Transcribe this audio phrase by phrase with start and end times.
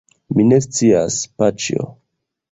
[0.37, 1.85] Mi ne scias, paĉjo.